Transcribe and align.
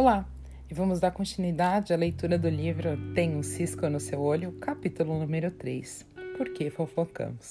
Olá, 0.00 0.24
e 0.70 0.74
vamos 0.74 1.00
dar 1.00 1.10
continuidade 1.10 1.92
à 1.92 1.96
leitura 1.96 2.38
do 2.38 2.48
livro 2.48 2.96
Tem 3.14 3.34
um 3.34 3.42
Cisco 3.42 3.88
no 3.88 3.98
Seu 3.98 4.20
Olho, 4.20 4.52
capítulo 4.60 5.18
número 5.18 5.50
3. 5.50 6.06
Por 6.36 6.50
que 6.50 6.70
fofocamos? 6.70 7.50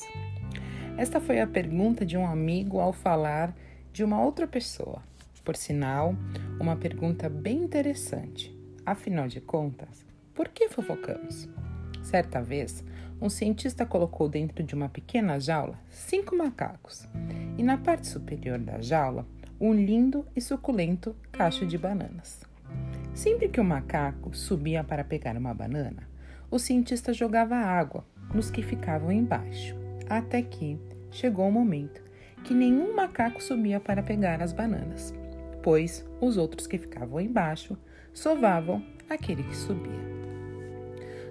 Esta 0.97 1.19
foi 1.19 1.41
a 1.41 1.45
pergunta 1.45 2.05
de 2.05 2.15
um 2.15 2.25
amigo 2.25 2.79
ao 2.79 2.93
falar 2.93 3.53
de 3.91 4.01
uma 4.01 4.23
outra 4.23 4.47
pessoa. 4.47 5.03
Por 5.43 5.57
sinal, 5.57 6.15
uma 6.57 6.77
pergunta 6.77 7.27
bem 7.27 7.57
interessante. 7.57 8.57
Afinal 8.85 9.27
de 9.27 9.41
contas, 9.41 10.05
por 10.33 10.47
que 10.47 10.69
fofocamos? 10.69 11.49
Certa 12.01 12.41
vez, 12.41 12.81
um 13.19 13.27
cientista 13.27 13.85
colocou 13.85 14.29
dentro 14.29 14.63
de 14.63 14.73
uma 14.73 14.87
pequena 14.87 15.37
jaula 15.37 15.77
cinco 15.89 16.33
macacos 16.33 17.09
e 17.57 17.61
na 17.61 17.77
parte 17.77 18.07
superior 18.07 18.57
da 18.57 18.79
jaula 18.79 19.27
um 19.59 19.73
lindo 19.73 20.25
e 20.35 20.41
suculento 20.41 21.15
cacho 21.31 21.65
de 21.65 21.77
bananas. 21.77 22.46
Sempre 23.17 23.49
que 23.49 23.59
o 23.59 23.63
macaco 23.63 24.37
subia 24.37 24.83
para 24.83 25.03
pegar 25.03 25.35
uma 25.35 25.51
banana, 25.51 26.07
o 26.51 26.59
cientista 26.59 27.11
jogava 27.11 27.55
água 27.55 28.05
nos 28.31 28.51
que 28.51 28.61
ficavam 28.61 29.11
embaixo, 29.11 29.75
até 30.07 30.39
que 30.43 30.79
chegou 31.09 31.47
o 31.47 31.51
momento 31.51 31.99
que 32.43 32.53
nenhum 32.53 32.95
macaco 32.95 33.41
subia 33.41 33.79
para 33.79 34.03
pegar 34.03 34.39
as 34.43 34.53
bananas, 34.53 35.15
pois 35.63 36.05
os 36.21 36.37
outros 36.37 36.67
que 36.67 36.77
ficavam 36.77 37.19
embaixo 37.19 37.75
sovavam 38.13 38.85
aquele 39.09 39.41
que 39.41 39.57
subia. 39.57 40.05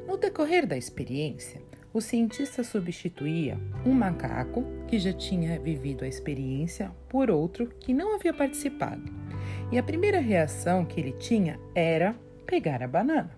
No 0.08 0.16
decorrer 0.16 0.66
da 0.66 0.76
experiência, 0.76 1.62
o 1.94 2.00
cientista 2.00 2.64
substituía 2.64 3.56
um 3.86 3.92
macaco 3.92 4.64
que 4.88 4.98
já 4.98 5.12
tinha 5.12 5.56
vivido 5.60 6.04
a 6.04 6.08
experiência 6.08 6.90
por 7.08 7.30
outro 7.30 7.68
que 7.78 7.94
não 7.94 8.16
havia 8.16 8.34
participado. 8.34 9.04
E 9.70 9.78
a 9.78 9.82
primeira 9.82 10.20
reação 10.20 10.84
que 10.84 11.00
ele 11.00 11.12
tinha 11.12 11.58
era 11.74 12.14
pegar 12.46 12.82
a 12.82 12.88
banana. 12.88 13.30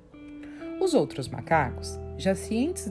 Os 0.81 0.95
outros 0.95 1.29
macacos, 1.29 1.99
já 2.17 2.35
cientes 2.35 2.89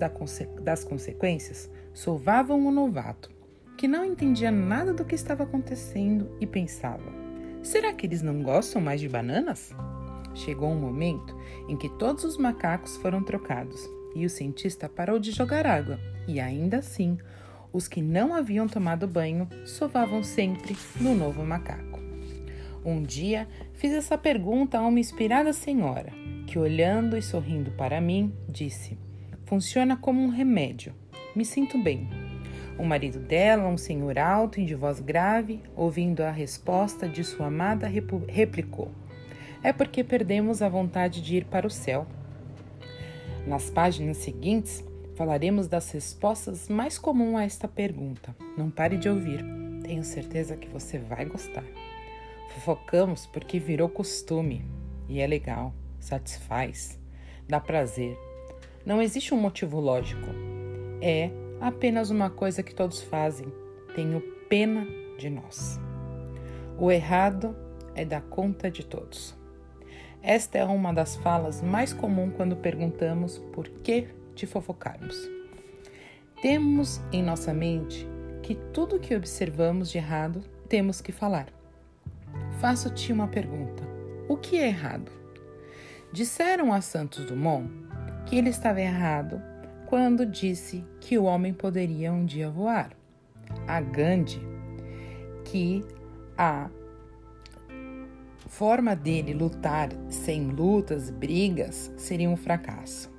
das 0.61 0.83
consequências, 0.83 1.69
sovavam 1.93 2.65
o 2.65 2.71
novato, 2.71 3.29
que 3.77 3.87
não 3.87 4.03
entendia 4.03 4.51
nada 4.51 4.93
do 4.93 5.05
que 5.05 5.15
estava 5.15 5.43
acontecendo 5.43 6.29
e 6.41 6.47
pensava: 6.47 7.11
será 7.61 7.93
que 7.93 8.05
eles 8.07 8.21
não 8.21 8.41
gostam 8.41 8.81
mais 8.81 8.99
de 8.99 9.07
bananas? 9.07 9.71
Chegou 10.33 10.69
um 10.69 10.79
momento 10.79 11.35
em 11.67 11.77
que 11.77 11.89
todos 11.89 12.23
os 12.23 12.37
macacos 12.37 12.97
foram 12.97 13.23
trocados 13.23 13.87
e 14.15 14.25
o 14.25 14.29
cientista 14.29 14.89
parou 14.89 15.19
de 15.19 15.31
jogar 15.31 15.65
água, 15.67 15.99
e 16.27 16.39
ainda 16.39 16.77
assim, 16.77 17.17
os 17.71 17.87
que 17.87 18.01
não 18.01 18.33
haviam 18.33 18.67
tomado 18.67 19.07
banho 19.07 19.47
sovavam 19.65 20.23
sempre 20.23 20.75
no 20.99 21.13
novo 21.13 21.45
macaco. 21.45 21.96
Um 22.87 23.03
dia 23.03 23.49
fiz 23.73 23.91
essa 23.91 24.17
pergunta 24.17 24.79
a 24.79 24.87
uma 24.87 24.97
inspirada 24.97 25.51
senhora, 25.51 26.13
que 26.45 26.57
olhando 26.57 27.17
e 27.17 27.21
sorrindo 27.21 27.69
para 27.71 27.99
mim, 27.99 28.33
disse: 28.47 28.97
Funciona 29.43 29.97
como 29.97 30.21
um 30.21 30.29
remédio. 30.29 30.95
Me 31.35 31.43
sinto 31.43 31.77
bem. 31.77 32.07
O 32.79 32.85
marido 32.85 33.19
dela, 33.19 33.67
um 33.67 33.75
senhor 33.75 34.17
alto 34.17 34.61
e 34.61 34.65
de 34.65 34.73
voz 34.73 35.01
grave, 35.01 35.59
ouvindo 35.75 36.21
a 36.21 36.31
resposta 36.31 37.09
de 37.09 37.25
sua 37.25 37.47
amada, 37.47 37.91
replicou: 38.29 38.89
É 39.61 39.73
porque 39.73 40.01
perdemos 40.01 40.61
a 40.61 40.69
vontade 40.69 41.21
de 41.21 41.35
ir 41.35 41.43
para 41.43 41.67
o 41.67 41.69
céu 41.69 42.07
nas 43.45 43.69
páginas 43.69 44.15
seguintes, 44.15 44.81
falaremos 45.15 45.67
das 45.67 45.91
respostas 45.91 46.69
mais 46.69 46.97
comuns 46.97 47.35
a 47.35 47.43
esta 47.43 47.67
pergunta. 47.67 48.33
Não 48.57 48.69
pare 48.69 48.95
de 48.95 49.09
ouvir, 49.09 49.43
tenho 49.83 50.05
certeza 50.05 50.55
que 50.55 50.69
você 50.69 50.97
vai 50.97 51.25
gostar. 51.25 51.65
Fofocamos 52.49 53.25
porque 53.25 53.59
virou 53.59 53.89
costume 53.89 54.65
e 55.07 55.19
é 55.19 55.27
legal, 55.27 55.73
satisfaz, 55.99 56.99
dá 57.47 57.59
prazer. 57.59 58.17
Não 58.85 59.01
existe 59.01 59.33
um 59.33 59.37
motivo 59.37 59.79
lógico. 59.79 60.27
É 61.01 61.29
apenas 61.59 62.09
uma 62.09 62.29
coisa 62.29 62.63
que 62.63 62.73
todos 62.73 63.01
fazem. 63.01 63.51
Tenho 63.95 64.21
pena 64.49 64.87
de 65.17 65.29
nós. 65.29 65.79
O 66.77 66.91
errado 66.91 67.55
é 67.95 68.05
dar 68.05 68.21
conta 68.21 68.69
de 68.69 68.85
todos. 68.85 69.35
Esta 70.21 70.57
é 70.57 70.63
uma 70.63 70.93
das 70.93 71.15
falas 71.15 71.61
mais 71.61 71.93
comuns 71.93 72.33
quando 72.35 72.55
perguntamos 72.55 73.39
por 73.53 73.67
que 73.67 74.07
de 74.35 74.45
fofocarmos. 74.45 75.17
Temos 76.41 77.01
em 77.11 77.23
nossa 77.23 77.53
mente 77.53 78.07
que 78.43 78.55
tudo 78.55 78.99
que 78.99 79.15
observamos 79.15 79.89
de 79.89 79.97
errado 79.97 80.43
temos 80.69 81.01
que 81.01 81.11
falar. 81.11 81.47
Faço-te 82.59 83.13
uma 83.13 83.27
pergunta: 83.27 83.83
o 84.27 84.35
que 84.35 84.57
é 84.57 84.67
errado? 84.67 85.11
Disseram 86.11 86.73
a 86.73 86.81
Santos 86.81 87.25
Dumont 87.25 87.69
que 88.25 88.37
ele 88.37 88.49
estava 88.49 88.81
errado 88.81 89.41
quando 89.85 90.25
disse 90.25 90.83
que 90.99 91.17
o 91.17 91.23
homem 91.23 91.53
poderia 91.53 92.11
um 92.11 92.25
dia 92.25 92.49
voar. 92.49 92.91
A 93.65 93.79
Gandhi 93.79 94.41
que 95.45 95.83
a 96.37 96.69
forma 98.47 98.95
dele 98.95 99.33
lutar 99.33 99.89
sem 100.09 100.49
lutas, 100.49 101.09
brigas, 101.09 101.91
seria 101.95 102.29
um 102.29 102.35
fracasso. 102.35 103.09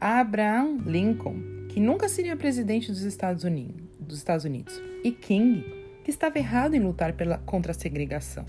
Abraham 0.00 0.78
Lincoln, 0.86 1.66
que 1.68 1.78
nunca 1.78 2.08
seria 2.08 2.36
presidente 2.36 2.90
dos 2.90 3.02
Estados 3.02 3.44
Unidos, 3.44 3.82
dos 3.98 4.16
Estados 4.16 4.44
Unidos 4.44 4.80
e 5.04 5.12
King, 5.12 5.62
que 6.02 6.10
estava 6.10 6.38
errado 6.38 6.74
em 6.74 6.80
lutar 6.80 7.12
pela, 7.12 7.38
contra 7.38 7.72
a 7.72 7.74
segregação. 7.74 8.46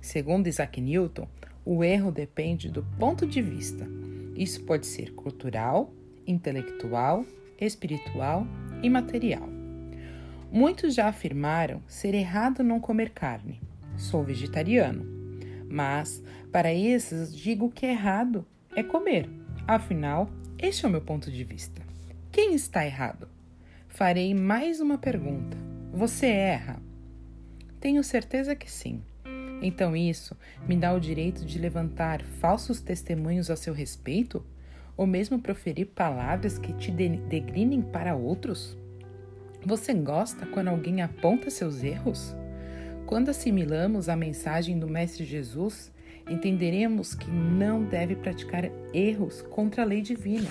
Segundo 0.00 0.46
Isaac 0.46 0.80
Newton, 0.80 1.28
o 1.64 1.84
erro 1.84 2.10
depende 2.10 2.70
do 2.70 2.82
ponto 2.98 3.26
de 3.26 3.42
vista. 3.42 3.86
Isso 4.34 4.64
pode 4.64 4.86
ser 4.86 5.12
cultural, 5.14 5.92
intelectual, 6.26 7.24
espiritual 7.60 8.46
e 8.82 8.88
material. 8.88 9.48
Muitos 10.50 10.94
já 10.94 11.08
afirmaram 11.08 11.82
ser 11.86 12.14
errado 12.14 12.62
não 12.62 12.80
comer 12.80 13.10
carne. 13.10 13.60
Sou 13.96 14.22
vegetariano 14.22 15.18
mas, 15.68 16.22
para 16.50 16.72
esses, 16.72 17.34
digo 17.36 17.70
que 17.70 17.84
errado 17.84 18.46
é 18.74 18.82
comer. 18.82 19.28
Afinal, 19.66 20.30
este 20.58 20.84
é 20.84 20.88
o 20.88 20.90
meu 20.90 21.02
ponto 21.02 21.30
de 21.30 21.44
vista. 21.44 21.82
Quem 22.32 22.54
está 22.54 22.86
errado? 22.86 23.28
Farei 23.86 24.34
mais 24.34 24.80
uma 24.80 24.96
pergunta. 24.96 25.56
Você 25.92 26.26
erra? 26.26 26.80
Tenho 27.80 28.02
certeza 28.02 28.56
que 28.56 28.70
sim. 28.70 29.02
Então 29.60 29.96
isso 29.96 30.36
me 30.66 30.76
dá 30.76 30.92
o 30.92 31.00
direito 31.00 31.44
de 31.44 31.58
levantar 31.58 32.22
falsos 32.22 32.80
testemunhos 32.80 33.50
a 33.50 33.56
seu 33.56 33.74
respeito? 33.74 34.44
Ou 34.96 35.06
mesmo 35.06 35.38
proferir 35.38 35.86
palavras 35.86 36.58
que 36.58 36.72
te 36.72 36.90
degrinem 36.90 37.82
para 37.82 38.16
outros? 38.16 38.76
Você 39.64 39.92
gosta 39.92 40.46
quando 40.46 40.68
alguém 40.68 41.02
aponta 41.02 41.50
seus 41.50 41.82
erros? 41.82 42.34
Quando 43.06 43.30
assimilamos 43.30 44.08
a 44.08 44.16
mensagem 44.16 44.78
do 44.78 44.88
Mestre 44.88 45.24
Jesus, 45.24 45.92
entenderemos 46.28 47.14
que 47.14 47.30
não 47.30 47.84
deve 47.84 48.14
praticar 48.16 48.70
erros 48.92 49.40
contra 49.42 49.82
a 49.82 49.86
lei 49.86 50.02
divina 50.02 50.50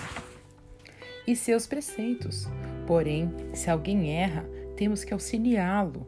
e 1.27 1.35
seus 1.35 1.67
preceitos. 1.67 2.47
Porém, 2.87 3.31
se 3.53 3.69
alguém 3.69 4.11
erra, 4.17 4.45
temos 4.75 5.03
que 5.03 5.13
auxiliá-lo, 5.13 6.07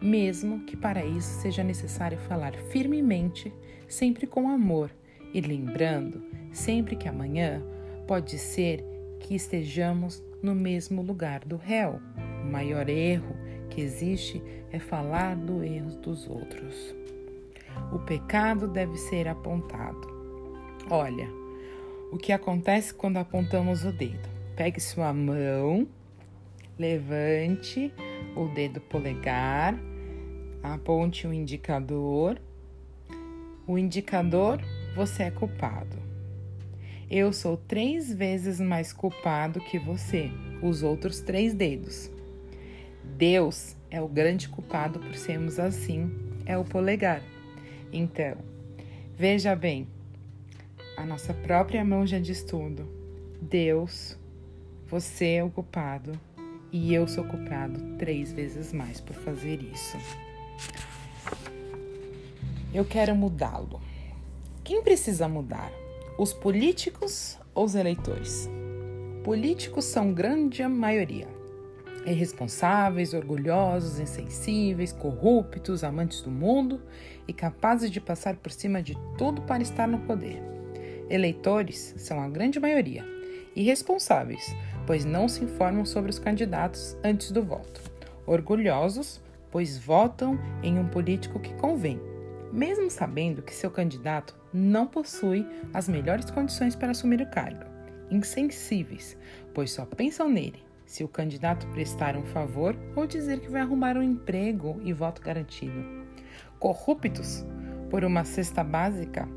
mesmo 0.00 0.60
que 0.60 0.76
para 0.76 1.04
isso 1.04 1.40
seja 1.40 1.62
necessário 1.62 2.18
falar 2.18 2.54
firmemente, 2.70 3.52
sempre 3.88 4.26
com 4.26 4.48
amor 4.48 4.90
e 5.32 5.40
lembrando 5.40 6.22
sempre 6.54 6.94
que 6.94 7.08
amanhã 7.08 7.60
pode 8.06 8.38
ser 8.38 8.84
que 9.18 9.34
estejamos 9.34 10.22
no 10.42 10.54
mesmo 10.54 11.02
lugar 11.02 11.40
do 11.40 11.56
réu. 11.56 12.00
O 12.42 12.46
maior 12.46 12.88
erro 12.88 13.34
que 13.68 13.80
existe 13.80 14.42
é 14.70 14.78
falar 14.78 15.34
do 15.34 15.64
erro 15.64 15.90
dos 15.96 16.28
outros. 16.28 16.94
O 17.92 17.98
pecado 17.98 18.68
deve 18.68 18.96
ser 18.96 19.26
apontado. 19.26 20.06
Olha, 20.88 21.28
o 22.12 22.16
que 22.16 22.32
acontece 22.32 22.94
quando 22.94 23.16
apontamos 23.16 23.84
o 23.84 23.90
dedo? 23.90 24.28
Pegue 24.54 24.78
sua 24.78 25.12
mão, 25.12 25.88
levante 26.78 27.92
o 28.36 28.48
dedo 28.48 28.80
polegar, 28.80 29.78
aponte 30.62 31.26
o 31.26 31.32
indicador. 31.32 32.40
O 33.66 33.78
indicador, 33.78 34.60
você 34.94 35.24
é 35.24 35.30
culpado. 35.30 35.96
Eu 37.10 37.32
sou 37.32 37.56
três 37.56 38.12
vezes 38.12 38.60
mais 38.60 38.92
culpado 38.92 39.60
que 39.60 39.78
você, 39.78 40.30
os 40.62 40.82
outros 40.82 41.20
três 41.20 41.54
dedos. 41.54 42.10
Deus 43.16 43.76
é 43.90 44.00
o 44.00 44.08
grande 44.08 44.48
culpado 44.48 44.98
por 44.98 45.14
sermos 45.14 45.58
assim, 45.58 46.10
é 46.44 46.56
o 46.58 46.64
polegar. 46.64 47.22
Então, 47.92 48.36
veja 49.16 49.54
bem, 49.54 49.86
a 50.96 51.04
nossa 51.04 51.32
própria 51.32 51.84
mão 51.84 52.06
já 52.06 52.18
diz 52.18 52.42
tudo. 52.42 52.88
Deus, 53.40 54.18
você 54.86 55.34
é 55.34 55.44
o 55.44 55.50
culpado 55.50 56.18
e 56.74 56.92
eu 56.92 57.06
sou 57.06 57.22
culpado 57.22 57.80
três 57.98 58.32
vezes 58.32 58.72
mais 58.72 59.00
por 59.00 59.14
fazer 59.14 59.62
isso. 59.62 59.96
Eu 62.74 62.84
quero 62.84 63.14
mudá-lo. 63.14 63.80
Quem 64.64 64.82
precisa 64.82 65.28
mudar? 65.28 65.70
Os 66.18 66.32
políticos 66.32 67.38
ou 67.54 67.64
os 67.64 67.76
eleitores? 67.76 68.50
Políticos 69.22 69.84
são 69.84 70.12
grande 70.12 70.66
maioria. 70.66 71.28
Irresponsáveis, 72.04 73.14
orgulhosos, 73.14 74.00
insensíveis, 74.00 74.90
corruptos, 74.90 75.84
amantes 75.84 76.22
do 76.22 76.30
mundo 76.30 76.82
e 77.28 77.32
capazes 77.32 77.88
de 77.88 78.00
passar 78.00 78.34
por 78.34 78.50
cima 78.50 78.82
de 78.82 78.98
tudo 79.16 79.42
para 79.42 79.62
estar 79.62 79.86
no 79.86 80.00
poder. 80.00 80.42
Eleitores 81.08 81.94
são 81.98 82.20
a 82.20 82.28
grande 82.28 82.58
maioria, 82.58 83.04
irresponsáveis, 83.54 84.52
pois 84.86 85.04
não 85.04 85.28
se 85.28 85.44
informam 85.44 85.84
sobre 85.84 86.10
os 86.10 86.18
candidatos 86.18 86.96
antes 87.02 87.30
do 87.30 87.42
voto. 87.42 87.80
Orgulhosos, 88.26 89.20
pois 89.50 89.78
votam 89.78 90.38
em 90.62 90.78
um 90.78 90.88
político 90.88 91.38
que 91.38 91.54
convém, 91.54 92.00
mesmo 92.52 92.90
sabendo 92.90 93.42
que 93.42 93.54
seu 93.54 93.70
candidato 93.70 94.34
não 94.52 94.86
possui 94.86 95.46
as 95.72 95.88
melhores 95.88 96.30
condições 96.30 96.74
para 96.74 96.92
assumir 96.92 97.20
o 97.20 97.30
cargo. 97.30 97.64
Insensíveis, 98.10 99.16
pois 99.52 99.72
só 99.72 99.84
pensam 99.84 100.28
nele 100.28 100.62
se 100.86 101.02
o 101.02 101.08
candidato 101.08 101.66
prestar 101.68 102.16
um 102.16 102.24
favor 102.24 102.76
ou 102.94 103.06
dizer 103.06 103.40
que 103.40 103.50
vai 103.50 103.62
arrumar 103.62 103.96
um 103.96 104.02
emprego 104.02 104.80
e 104.84 104.92
voto 104.92 105.20
garantido. 105.22 106.04
Corruptos, 106.58 107.44
por 107.90 108.04
uma 108.04 108.24
cesta 108.24 108.62
básica, 108.62 109.28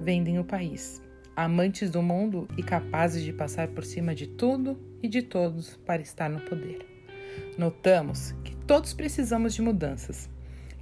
vendem 0.00 0.38
o 0.38 0.44
país 0.44 1.02
amantes 1.44 1.88
do 1.88 2.02
mundo 2.02 2.46
e 2.54 2.62
capazes 2.62 3.22
de 3.24 3.32
passar 3.32 3.68
por 3.68 3.82
cima 3.82 4.14
de 4.14 4.26
tudo 4.26 4.78
e 5.02 5.08
de 5.08 5.22
todos 5.22 5.74
para 5.86 6.02
estar 6.02 6.28
no 6.28 6.40
poder. 6.42 6.86
Notamos 7.56 8.32
que 8.44 8.54
todos 8.54 8.92
precisamos 8.92 9.54
de 9.54 9.62
mudanças 9.62 10.28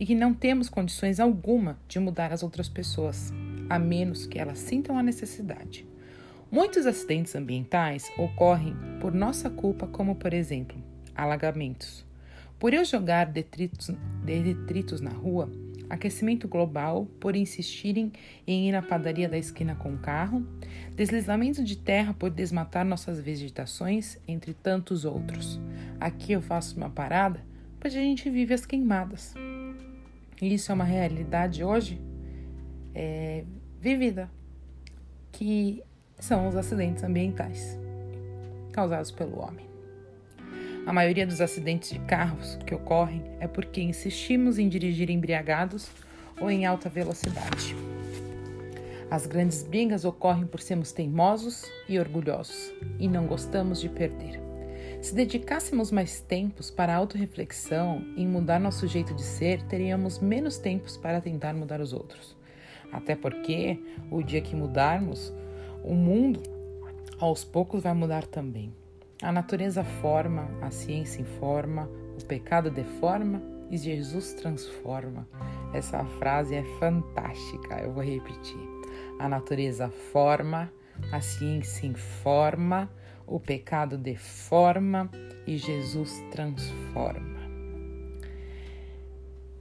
e 0.00 0.04
que 0.04 0.16
não 0.16 0.34
temos 0.34 0.68
condições 0.68 1.20
alguma 1.20 1.78
de 1.86 2.00
mudar 2.00 2.32
as 2.32 2.42
outras 2.42 2.68
pessoas, 2.68 3.32
a 3.70 3.78
menos 3.78 4.26
que 4.26 4.36
elas 4.36 4.58
sintam 4.58 4.98
a 4.98 5.02
necessidade. 5.02 5.86
Muitos 6.50 6.86
acidentes 6.86 7.36
ambientais 7.36 8.10
ocorrem 8.18 8.74
por 9.00 9.14
nossa 9.14 9.48
culpa, 9.48 9.86
como 9.86 10.16
por 10.16 10.34
exemplo, 10.34 10.76
alagamentos. 11.14 12.04
Por 12.58 12.74
eu 12.74 12.84
jogar 12.84 13.26
detritos, 13.26 13.92
detritos 14.24 15.00
na 15.00 15.10
rua, 15.10 15.48
aquecimento 15.88 16.46
global 16.46 17.06
por 17.18 17.34
insistirem 17.34 18.12
em 18.46 18.68
ir 18.68 18.74
à 18.74 18.82
padaria 18.82 19.28
da 19.28 19.38
esquina 19.38 19.74
com 19.74 19.94
o 19.94 19.98
carro, 19.98 20.46
deslizamento 20.94 21.62
de 21.62 21.76
terra 21.76 22.14
por 22.14 22.30
desmatar 22.30 22.84
nossas 22.84 23.20
vegetações, 23.20 24.18
entre 24.26 24.54
tantos 24.54 25.04
outros. 25.04 25.60
Aqui 26.00 26.32
eu 26.32 26.42
faço 26.42 26.76
uma 26.76 26.90
parada, 26.90 27.44
pois 27.80 27.94
a 27.94 27.98
gente 27.98 28.28
vive 28.28 28.54
as 28.54 28.66
queimadas. 28.66 29.34
E 30.40 30.54
isso 30.54 30.70
é 30.70 30.74
uma 30.74 30.84
realidade 30.84 31.64
hoje 31.64 32.00
é, 32.94 33.44
vivida, 33.80 34.30
que 35.32 35.82
são 36.18 36.48
os 36.48 36.56
acidentes 36.56 37.02
ambientais 37.02 37.78
causados 38.72 39.10
pelo 39.10 39.40
homem. 39.40 39.67
A 40.88 40.92
maioria 40.94 41.26
dos 41.26 41.42
acidentes 41.42 41.90
de 41.90 41.98
carros 41.98 42.58
que 42.64 42.74
ocorrem 42.74 43.22
é 43.40 43.46
porque 43.46 43.82
insistimos 43.82 44.58
em 44.58 44.70
dirigir 44.70 45.10
embriagados 45.10 45.90
ou 46.40 46.50
em 46.50 46.64
alta 46.64 46.88
velocidade. 46.88 47.76
As 49.10 49.26
grandes 49.26 49.62
brigas 49.62 50.06
ocorrem 50.06 50.46
por 50.46 50.62
sermos 50.62 50.90
teimosos 50.90 51.70
e 51.86 51.98
orgulhosos 51.98 52.72
e 52.98 53.06
não 53.06 53.26
gostamos 53.26 53.82
de 53.82 53.90
perder. 53.90 54.40
Se 55.02 55.14
dedicássemos 55.14 55.90
mais 55.90 56.22
tempos 56.22 56.70
para 56.70 56.94
a 56.94 56.96
autorreflexão 56.96 58.02
em 58.16 58.26
mudar 58.26 58.58
nosso 58.58 58.86
jeito 58.86 59.12
de 59.12 59.22
ser, 59.22 59.60
teríamos 59.64 60.18
menos 60.18 60.56
tempos 60.56 60.96
para 60.96 61.20
tentar 61.20 61.52
mudar 61.52 61.82
os 61.82 61.92
outros. 61.92 62.34
Até 62.90 63.14
porque 63.14 63.78
o 64.10 64.22
dia 64.22 64.40
que 64.40 64.56
mudarmos, 64.56 65.34
o 65.84 65.92
mundo 65.92 66.42
aos 67.18 67.44
poucos 67.44 67.82
vai 67.82 67.92
mudar 67.92 68.24
também. 68.24 68.72
A 69.20 69.32
natureza 69.32 69.82
forma, 69.82 70.48
a 70.62 70.70
ciência 70.70 71.20
informa, 71.20 71.90
o 72.16 72.24
pecado 72.24 72.70
deforma 72.70 73.42
e 73.68 73.76
Jesus 73.76 74.32
transforma. 74.34 75.28
Essa 75.74 76.04
frase 76.04 76.54
é 76.54 76.62
fantástica, 76.78 77.80
eu 77.80 77.92
vou 77.92 78.04
repetir. 78.04 78.60
A 79.18 79.28
natureza 79.28 79.90
forma, 80.12 80.72
a 81.10 81.20
ciência 81.20 81.84
informa, 81.86 82.88
o 83.26 83.40
pecado 83.40 83.98
deforma 83.98 85.10
e 85.44 85.58
Jesus 85.58 86.22
transforma. 86.30 87.38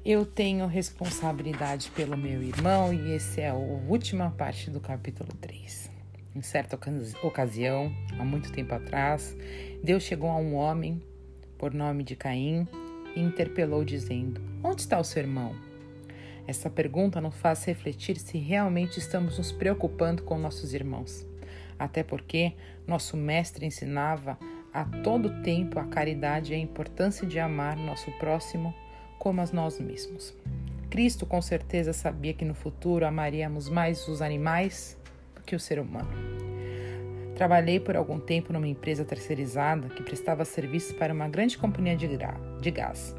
Eu 0.06 0.24
tenho 0.24 0.68
responsabilidade 0.68 1.90
pelo 1.96 2.16
meu 2.16 2.44
irmão 2.44 2.94
e 2.94 3.14
essa 3.14 3.42
é 3.42 3.50
a 3.50 3.56
última 3.56 4.30
parte 4.30 4.70
do 4.70 4.80
capítulo 4.80 5.34
3. 5.42 5.97
Em 6.38 6.42
certa 6.44 6.78
ocasião, 7.24 7.92
há 8.20 8.24
muito 8.24 8.52
tempo 8.52 8.72
atrás, 8.72 9.36
Deus 9.84 10.04
chegou 10.04 10.30
a 10.30 10.38
um 10.38 10.54
homem 10.54 11.02
por 11.58 11.74
nome 11.74 12.04
de 12.04 12.16
Caim 12.16 12.68
e 13.16 13.20
interpelou, 13.20 13.84
dizendo: 13.84 14.40
Onde 14.64 14.82
está 14.82 15.00
o 15.00 15.04
seu 15.04 15.24
irmão? 15.24 15.56
Essa 16.46 16.70
pergunta 16.70 17.20
nos 17.20 17.36
faz 17.38 17.66
refletir 17.66 18.18
se 18.18 18.38
realmente 18.38 19.00
estamos 19.00 19.40
nos 19.40 19.52
preocupando 19.52 20.22
com 20.22 20.38
nossos 20.38 20.76
irmãos. 20.76 21.26
Até 21.80 22.04
porque 22.04 22.54
nosso 22.86 23.18
mestre 23.18 23.66
ensinava 23.66 24.38
a 24.72 24.86
todo 24.86 25.42
tempo 25.42 25.80
a 25.80 25.86
caridade 25.86 26.54
e 26.54 26.56
a 26.56 26.60
importância 26.60 27.26
de 27.26 27.40
amar 27.40 27.76
nosso 27.76 28.12
próximo 28.20 28.76
como 29.18 29.42
a 29.42 29.46
nós 29.52 29.80
mesmos. 29.80 30.36
Cristo 30.92 31.26
com 31.26 31.42
certeza 31.42 31.94
sabia 31.94 32.36
que 32.36 32.46
no 32.46 32.54
futuro 32.54 33.08
amaríamos 33.08 33.70
mais 33.70 34.08
os 34.08 34.22
animais 34.22 34.97
que 35.48 35.56
o 35.56 35.60
ser 35.60 35.80
humano. 35.80 36.10
Trabalhei 37.34 37.80
por 37.80 37.96
algum 37.96 38.20
tempo 38.20 38.52
numa 38.52 38.68
empresa 38.68 39.06
terceirizada 39.06 39.88
que 39.90 40.04
prestava 40.04 40.44
serviços 40.44 40.92
para 40.94 41.14
uma 41.14 41.30
grande 41.30 41.58
companhia 41.58 41.96
de, 41.96 42.08
de 42.08 42.72
gás. 42.72 43.16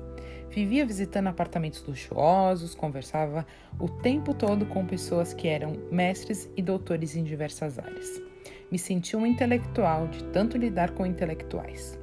Vivia 0.50 0.84
visitando 0.84 1.28
apartamentos 1.28 1.84
luxuosos, 1.86 2.74
conversava 2.74 3.46
o 3.78 3.88
tempo 3.88 4.34
todo 4.34 4.66
com 4.66 4.84
pessoas 4.84 5.32
que 5.32 5.46
eram 5.46 5.72
mestres 5.90 6.50
e 6.56 6.62
doutores 6.62 7.14
em 7.16 7.22
diversas 7.22 7.78
áreas. 7.78 8.20
Me 8.70 8.78
senti 8.78 9.16
um 9.16 9.24
intelectual 9.24 10.08
de 10.08 10.24
tanto 10.24 10.58
lidar 10.58 10.90
com 10.90 11.06
intelectuais. 11.06 11.98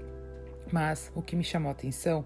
Mas 0.71 1.11
o 1.13 1.21
que 1.21 1.35
me 1.35 1.43
chamou 1.43 1.69
a 1.69 1.73
atenção 1.73 2.25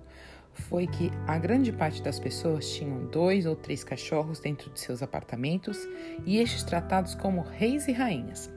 foi 0.60 0.86
que 0.88 1.12
a 1.28 1.38
grande 1.38 1.72
parte 1.72 2.02
das 2.02 2.20
pessoas 2.20 2.70
tinham 2.74 3.06
dois 3.08 3.46
ou 3.46 3.56
três 3.56 3.84
cachorros 3.84 4.40
dentro 4.40 4.70
de 4.70 4.80
seus 4.80 5.02
apartamentos 5.02 5.78
e 6.26 6.38
estes 6.38 6.64
tratados 6.64 7.16
como 7.16 7.42
reis 7.42 7.88
e 7.88 7.92
rainhas. 7.92 8.52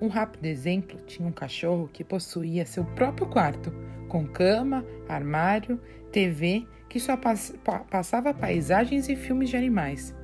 Um 0.00 0.08
rápido 0.08 0.46
exemplo 0.46 0.98
tinha 1.06 1.26
um 1.26 1.32
cachorro 1.32 1.88
que 1.92 2.04
possuía 2.04 2.66
seu 2.66 2.84
próprio 2.84 3.26
quarto, 3.26 3.72
com 4.08 4.26
cama, 4.26 4.84
armário, 5.08 5.80
TV, 6.12 6.66
que 6.88 7.00
só 7.00 7.16
passava 7.90 8.34
paisagens 8.34 9.08
e 9.08 9.16
filmes 9.16 9.50
de 9.50 9.56
animais. 9.56 10.14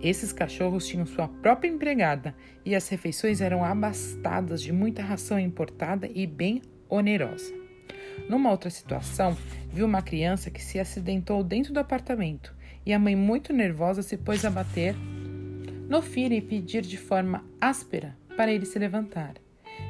Esses 0.00 0.32
cachorros 0.32 0.86
tinham 0.86 1.06
sua 1.06 1.28
própria 1.28 1.68
empregada 1.68 2.34
e 2.64 2.74
as 2.74 2.88
refeições 2.88 3.40
eram 3.40 3.64
abastadas 3.64 4.62
de 4.62 4.72
muita 4.72 5.02
ração 5.02 5.38
importada 5.38 6.08
e 6.12 6.26
bem 6.26 6.62
onerosa. 6.88 7.59
Numa 8.28 8.50
outra 8.50 8.70
situação, 8.70 9.36
viu 9.72 9.86
uma 9.86 10.02
criança 10.02 10.50
que 10.50 10.62
se 10.62 10.78
acidentou 10.78 11.42
dentro 11.42 11.72
do 11.72 11.80
apartamento 11.80 12.54
e 12.84 12.92
a 12.92 12.98
mãe, 12.98 13.14
muito 13.14 13.52
nervosa, 13.52 14.02
se 14.02 14.16
pôs 14.16 14.44
a 14.44 14.50
bater 14.50 14.94
no 15.88 16.00
filho 16.00 16.34
e 16.34 16.40
pedir 16.40 16.82
de 16.82 16.96
forma 16.96 17.44
áspera 17.60 18.16
para 18.36 18.52
ele 18.52 18.64
se 18.64 18.78
levantar. 18.78 19.34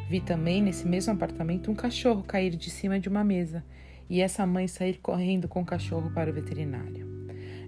Vi 0.08 0.20
também 0.20 0.62
nesse 0.62 0.88
mesmo 0.88 1.12
apartamento 1.12 1.70
um 1.70 1.74
cachorro 1.74 2.22
cair 2.22 2.56
de 2.56 2.70
cima 2.70 2.98
de 2.98 3.08
uma 3.08 3.22
mesa 3.22 3.64
e 4.08 4.20
essa 4.20 4.44
mãe 4.44 4.66
sair 4.66 4.98
correndo 4.98 5.46
com 5.46 5.62
o 5.62 5.64
cachorro 5.64 6.10
para 6.10 6.30
o 6.30 6.32
veterinário. 6.32 7.08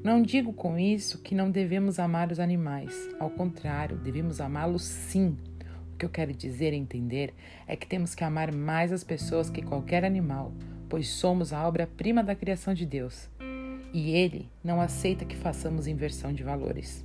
Não 0.02 0.20
digo 0.20 0.52
com 0.52 0.76
isso 0.76 1.22
que 1.22 1.34
não 1.34 1.48
devemos 1.48 2.00
amar 2.00 2.32
os 2.32 2.40
animais, 2.40 3.08
ao 3.20 3.30
contrário, 3.30 3.96
devemos 3.96 4.40
amá-los 4.40 4.82
sim 4.82 5.36
que 5.98 6.04
eu 6.04 6.10
quero 6.10 6.32
dizer 6.32 6.72
e 6.72 6.76
entender 6.76 7.34
é 7.66 7.76
que 7.76 7.86
temos 7.86 8.14
que 8.14 8.24
amar 8.24 8.52
mais 8.52 8.92
as 8.92 9.04
pessoas 9.04 9.50
que 9.50 9.62
qualquer 9.62 10.04
animal, 10.04 10.52
pois 10.88 11.08
somos 11.08 11.52
a 11.52 11.66
obra-prima 11.66 12.22
da 12.22 12.34
criação 12.34 12.74
de 12.74 12.84
Deus. 12.84 13.28
E 13.92 14.10
Ele 14.12 14.48
não 14.64 14.80
aceita 14.80 15.24
que 15.24 15.36
façamos 15.36 15.86
inversão 15.86 16.32
de 16.32 16.42
valores. 16.42 17.04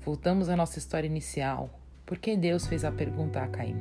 Voltamos 0.00 0.48
à 0.48 0.56
nossa 0.56 0.78
história 0.78 1.06
inicial. 1.06 1.70
Por 2.04 2.18
que 2.18 2.36
Deus 2.36 2.66
fez 2.66 2.84
a 2.84 2.90
pergunta 2.90 3.40
a 3.40 3.46
Caim? 3.46 3.76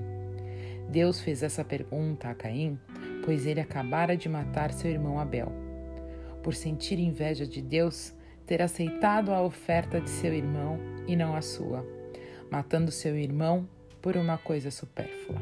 Deus 0.90 1.20
fez 1.20 1.44
essa 1.44 1.64
pergunta 1.64 2.30
a 2.30 2.36
Caim, 2.36 2.80
pois 3.26 3.46
ele 3.46 3.60
acabara 3.60 4.16
de 4.16 4.30
matar 4.30 4.72
seu 4.72 4.90
irmão 4.90 5.20
Abel. 5.20 5.52
Por 6.44 6.54
sentir 6.54 7.00
inveja 7.00 7.46
de 7.46 7.62
Deus, 7.62 8.14
ter 8.46 8.62
aceitado 8.62 9.34
a 9.34 9.42
oferta 9.42 10.00
de 10.00 10.10
seu 10.10 10.34
irmão 10.34 10.80
e 11.08 11.16
não 11.16 11.36
a 11.36 11.42
sua. 11.42 11.86
Matando 12.50 12.92
seu 12.92 13.18
irmão, 13.18 13.68
por 14.02 14.18
uma 14.18 14.38
coisa 14.38 14.72
supérflua. 14.72 15.42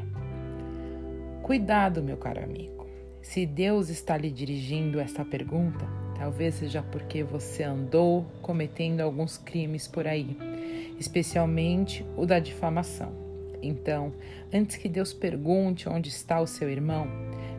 Cuidado, 1.42 2.02
meu 2.02 2.16
caro 2.16 2.42
amigo. 2.42 2.86
Se 3.22 3.44
Deus 3.46 3.88
está 3.88 4.16
lhe 4.16 4.30
dirigindo 4.30 5.00
esta 5.00 5.24
pergunta, 5.24 5.86
Talvez 6.18 6.54
seja 6.54 6.82
porque 6.82 7.22
você 7.22 7.62
andou 7.62 8.26
cometendo 8.40 9.00
alguns 9.00 9.36
crimes 9.36 9.86
por 9.86 10.06
aí, 10.06 10.36
especialmente 10.98 12.04
o 12.16 12.24
da 12.24 12.38
difamação. 12.38 13.12
Então, 13.62 14.12
antes 14.52 14.76
que 14.76 14.88
Deus 14.88 15.12
pergunte 15.12 15.88
onde 15.88 16.08
está 16.08 16.40
o 16.40 16.46
seu 16.46 16.70
irmão, 16.70 17.06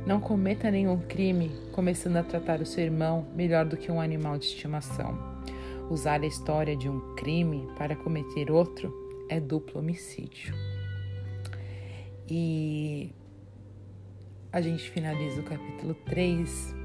não 0.05 0.19
cometa 0.19 0.71
nenhum 0.71 0.99
crime 1.01 1.51
começando 1.71 2.17
a 2.17 2.23
tratar 2.23 2.61
o 2.61 2.65
seu 2.65 2.83
irmão 2.83 3.27
melhor 3.35 3.65
do 3.65 3.77
que 3.77 3.91
um 3.91 4.01
animal 4.01 4.37
de 4.37 4.45
estimação. 4.45 5.17
Usar 5.89 6.21
a 6.21 6.27
história 6.27 6.75
de 6.75 6.89
um 6.89 7.15
crime 7.15 7.67
para 7.77 7.95
cometer 7.95 8.49
outro 8.49 8.93
é 9.29 9.39
duplo 9.39 9.79
homicídio. 9.79 10.76
E 12.29 13.13
a 14.51 14.59
gente 14.59 14.89
finaliza 14.89 15.39
o 15.39 15.43
capítulo 15.43 15.93
3 15.93 16.75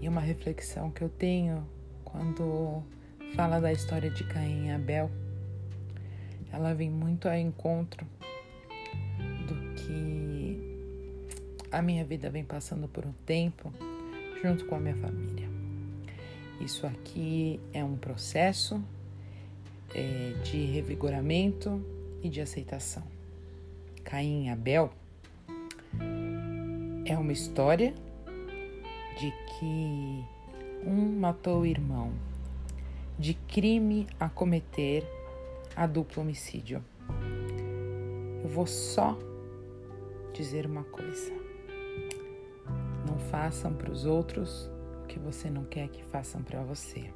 e 0.00 0.08
uma 0.08 0.20
reflexão 0.20 0.90
que 0.90 1.02
eu 1.02 1.10
tenho 1.10 1.66
quando 2.04 2.82
fala 3.34 3.60
da 3.60 3.72
história 3.72 4.10
de 4.10 4.24
Caim 4.24 4.68
e 4.68 4.70
Abel. 4.70 5.10
Ela 6.50 6.72
vem 6.72 6.88
muito 6.88 7.28
ao 7.28 7.34
encontro 7.34 8.06
do 9.46 9.74
que 9.74 10.58
a 11.70 11.82
minha 11.82 12.04
vida 12.04 12.30
vem 12.30 12.44
passando 12.44 12.88
por 12.88 13.04
um 13.04 13.12
tempo 13.26 13.72
junto 14.42 14.64
com 14.66 14.76
a 14.76 14.80
minha 14.80 14.96
família. 14.96 15.48
Isso 16.60 16.86
aqui 16.86 17.60
é 17.72 17.84
um 17.84 17.96
processo 17.96 18.82
é, 19.94 20.34
de 20.44 20.64
revigoramento 20.64 21.84
e 22.22 22.28
de 22.28 22.40
aceitação. 22.40 23.13
Caim 24.04 24.46
e 24.46 24.50
Abel 24.50 24.90
é 27.06 27.16
uma 27.16 27.32
história 27.32 27.94
de 29.18 29.30
que 29.30 30.24
um 30.86 31.18
matou 31.18 31.62
o 31.62 31.66
irmão, 31.66 32.12
de 33.18 33.32
crime 33.34 34.06
a 34.20 34.28
cometer 34.28 35.06
a 35.74 35.86
duplo 35.86 36.22
homicídio. 36.22 36.84
Eu 38.42 38.48
vou 38.50 38.66
só 38.66 39.18
dizer 40.34 40.66
uma 40.66 40.84
coisa. 40.84 41.32
Não 43.08 43.18
façam 43.18 43.72
para 43.72 43.90
os 43.90 44.04
outros 44.04 44.70
o 45.02 45.06
que 45.06 45.18
você 45.18 45.48
não 45.48 45.64
quer 45.64 45.88
que 45.88 46.04
façam 46.04 46.42
para 46.42 46.62
você. 46.62 47.10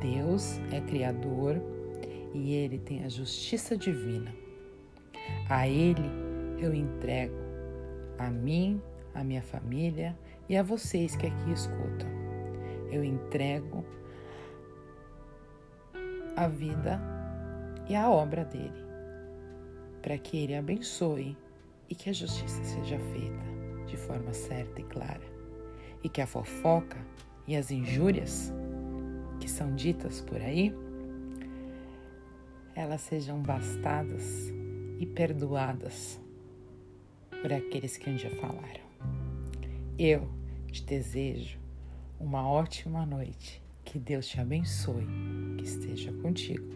Deus 0.00 0.58
é 0.70 0.80
Criador 0.80 1.60
e 2.32 2.52
Ele 2.52 2.78
tem 2.78 3.04
a 3.04 3.08
justiça 3.08 3.76
divina. 3.76 4.43
A 5.48 5.68
Ele 5.68 6.10
eu 6.58 6.74
entrego 6.74 7.36
a 8.18 8.30
mim, 8.30 8.80
a 9.14 9.22
minha 9.22 9.42
família 9.42 10.16
e 10.48 10.56
a 10.56 10.62
vocês 10.62 11.16
que 11.16 11.26
aqui 11.26 11.52
escutam. 11.52 12.08
Eu 12.90 13.04
entrego 13.04 13.84
a 16.36 16.48
vida 16.48 17.00
e 17.88 17.94
a 17.94 18.08
obra 18.08 18.44
dele, 18.44 18.84
para 20.00 20.16
que 20.18 20.42
ele 20.42 20.54
abençoe 20.54 21.36
e 21.88 21.94
que 21.94 22.10
a 22.10 22.12
justiça 22.12 22.62
seja 22.64 22.98
feita 22.98 23.44
de 23.86 23.96
forma 23.96 24.32
certa 24.32 24.80
e 24.80 24.84
clara, 24.84 25.20
e 26.02 26.08
que 26.08 26.20
a 26.20 26.26
fofoca 26.26 26.98
e 27.46 27.56
as 27.56 27.70
injúrias 27.70 28.52
que 29.38 29.50
são 29.50 29.74
ditas 29.74 30.20
por 30.20 30.40
aí, 30.40 30.74
elas 32.74 33.02
sejam 33.02 33.40
bastadas 33.40 34.52
e 34.98 35.06
perdoadas 35.06 36.20
por 37.42 37.52
aqueles 37.52 37.96
que 37.96 38.10
um 38.10 38.16
dia 38.16 38.30
falaram. 38.36 38.84
Eu 39.98 40.28
te 40.70 40.84
desejo 40.84 41.58
uma 42.18 42.48
ótima 42.48 43.04
noite, 43.04 43.62
que 43.84 43.98
Deus 43.98 44.26
te 44.26 44.40
abençoe, 44.40 45.06
que 45.58 45.64
esteja 45.64 46.12
contigo. 46.12 46.66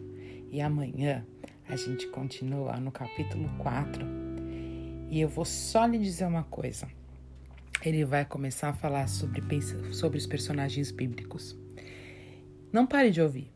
E 0.50 0.60
amanhã 0.60 1.26
a 1.68 1.76
gente 1.76 2.06
continua 2.08 2.76
no 2.78 2.90
capítulo 2.90 3.48
4 3.58 4.04
e 5.10 5.20
eu 5.20 5.28
vou 5.28 5.44
só 5.44 5.86
lhe 5.86 5.98
dizer 5.98 6.26
uma 6.26 6.44
coisa 6.44 6.86
ele 7.84 8.04
vai 8.04 8.24
começar 8.24 8.70
a 8.70 8.72
falar 8.72 9.08
sobre, 9.08 9.42
sobre 9.92 10.18
os 10.18 10.26
personagens 10.26 10.90
bíblicos. 10.90 11.56
Não 12.72 12.86
pare 12.86 13.10
de 13.10 13.20
ouvir, 13.20 13.50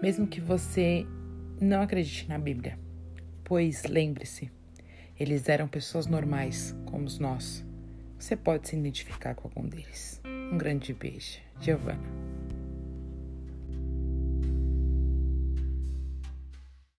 mesmo 0.00 0.26
que 0.26 0.40
você 0.40 1.04
não 1.60 1.82
acredite 1.82 2.28
na 2.28 2.38
Bíblia, 2.38 2.78
pois 3.46 3.84
lembre-se, 3.84 4.50
eles 5.18 5.48
eram 5.48 5.68
pessoas 5.68 6.06
normais, 6.06 6.74
como 6.84 7.06
nós. 7.20 7.64
Você 8.18 8.34
pode 8.34 8.68
se 8.68 8.76
identificar 8.76 9.36
com 9.36 9.46
algum 9.48 9.68
deles. 9.68 10.20
Um 10.24 10.58
grande 10.58 10.92
beijo, 10.92 11.38
Giovana. 11.60 12.25